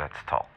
[0.00, 0.48] Let's talk.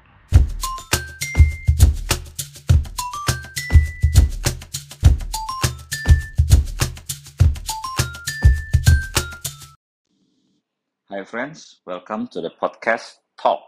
[11.12, 13.60] Hi friends, welcome to the podcast Talk.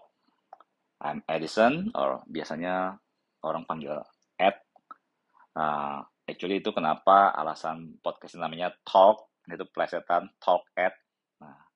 [1.04, 2.96] I'm Edison, or biasanya
[3.44, 4.00] orang panggil
[4.40, 4.56] Ed.
[5.60, 10.96] Uh, actually itu kenapa alasan podcast namanya Talk, itu plesetan Talk Ed.
[11.44, 11.68] Nah,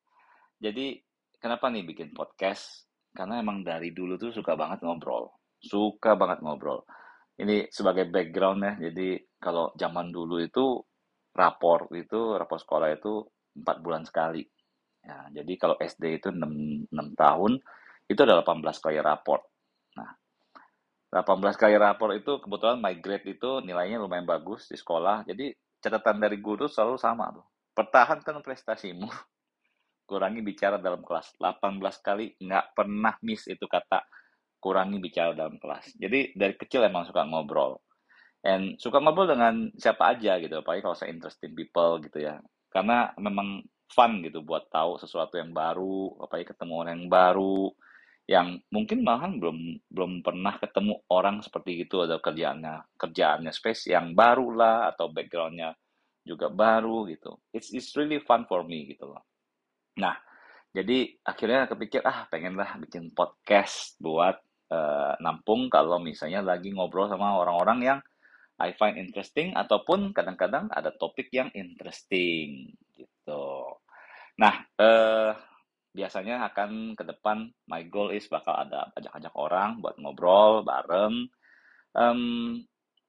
[0.56, 1.04] jadi
[1.44, 2.89] kenapa nih bikin podcast?
[3.20, 5.28] Karena emang dari dulu tuh suka banget ngobrol,
[5.60, 6.88] suka banget ngobrol.
[7.36, 10.80] Ini sebagai background ya, jadi kalau zaman dulu itu
[11.36, 13.28] rapor itu, rapor sekolah itu
[13.60, 14.44] empat bulan sekali
[15.06, 17.58] Ya, jadi kalau SD itu 6, 6 tahun,
[18.10, 19.44] itu ada 18 kali raport.
[19.96, 20.10] Nah,
[21.10, 25.24] 18 kali rapor itu kebetulan my grade itu nilainya lumayan bagus di sekolah.
[25.24, 27.46] Jadi catatan dari guru selalu sama tuh.
[27.74, 29.08] Pertahankan prestasimu.
[30.10, 31.38] Kurangi bicara dalam kelas.
[31.38, 34.02] 18 kali nggak pernah miss itu kata
[34.58, 35.94] kurangi bicara dalam kelas.
[35.94, 37.78] Jadi dari kecil emang suka ngobrol.
[38.42, 40.66] And suka ngobrol dengan siapa aja gitu.
[40.66, 42.42] Apalagi kalau saya interesting people gitu ya.
[42.74, 47.60] Karena memang fun gitu buat tahu sesuatu yang baru, apalagi ketemu orang yang baru,
[48.30, 49.58] yang mungkin malahan belum
[49.90, 55.74] belum pernah ketemu orang seperti itu ada kerjaannya kerjaannya space yang baru lah atau backgroundnya
[56.22, 57.42] juga baru gitu.
[57.50, 59.26] It's it's really fun for me gitu loh.
[60.00, 60.16] Nah,
[60.72, 64.40] jadi akhirnya kepikir ah pengenlah bikin podcast buat
[64.72, 68.00] uh, nampung kalau misalnya lagi ngobrol sama orang-orang yang
[68.60, 73.80] I find interesting ataupun kadang-kadang ada topik yang interesting gitu.
[74.36, 75.32] Nah, eh,
[75.96, 81.32] biasanya akan ke depan my goal is bakal ada ajak-ajak orang buat ngobrol bareng.
[81.96, 82.22] Um,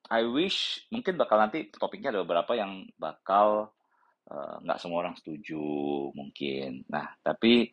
[0.07, 3.75] I wish mungkin bakal nanti topiknya ada beberapa yang bakal
[4.29, 5.63] nggak uh, semua orang setuju
[6.15, 6.85] mungkin.
[6.91, 7.67] Nah, tapi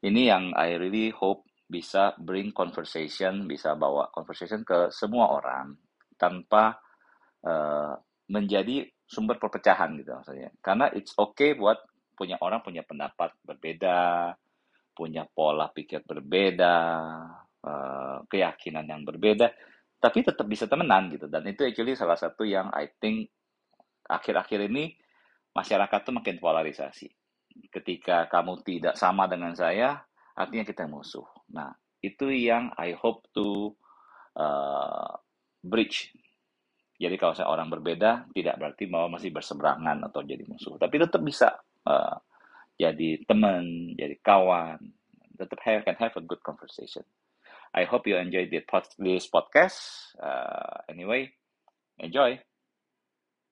[0.00, 5.76] ini yang I really hope bisa bring conversation, bisa bawa conversation ke semua orang
[6.18, 6.76] tanpa
[7.46, 7.94] uh,
[8.30, 10.50] menjadi sumber perpecahan gitu maksudnya.
[10.58, 11.78] Karena it's okay buat
[12.14, 14.34] punya orang punya pendapat berbeda,
[14.92, 16.76] punya pola pikir berbeda,
[17.64, 19.48] uh, keyakinan yang berbeda,
[19.96, 21.30] tapi tetap bisa temenan gitu.
[21.30, 23.30] Dan itu actually salah satu yang I think
[24.10, 24.96] akhir-akhir ini
[25.56, 27.08] masyarakat tuh makin polarisasi.
[27.70, 29.98] Ketika kamu tidak sama dengan saya,
[30.34, 31.26] artinya kita musuh.
[31.50, 33.74] Nah, itu yang I hope to
[34.38, 35.18] uh,
[35.60, 36.14] bridge
[37.00, 40.76] jadi kalau saya orang berbeda, tidak berarti bahwa masih berseberangan atau jadi musuh.
[40.76, 41.48] Tapi tetap bisa
[41.88, 42.20] uh,
[42.76, 44.76] jadi teman, jadi kawan.
[45.32, 47.00] Tetap have, can have a good conversation.
[47.72, 50.12] I hope you enjoy this podcast.
[50.20, 51.32] Uh, anyway,
[51.96, 52.36] enjoy.